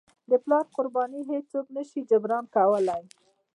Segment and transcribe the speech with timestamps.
[0.29, 3.01] د پلار قرباني هیڅوک نه شي جبران کولی.